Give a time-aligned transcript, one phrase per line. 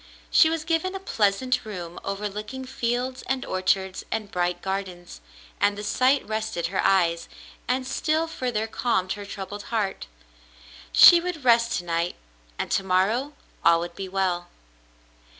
[0.31, 5.21] She was given a pleasant room overlooking fields and orchards and bright gardens,
[5.59, 7.29] and the sight rested her eyes,
[7.67, 10.07] and still further calmed her troubled heart.
[10.91, 12.15] She would rest to night,
[12.57, 13.33] and to morrow
[13.63, 14.47] all would be well.